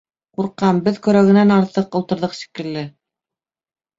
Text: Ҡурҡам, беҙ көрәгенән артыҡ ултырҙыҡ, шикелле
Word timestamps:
Ҡурҡам, 0.37 0.79
беҙ 0.87 0.95
көрәгенән 1.07 1.53
артыҡ 1.57 1.97
ултырҙыҡ, 1.99 2.33
шикелле 2.39 2.87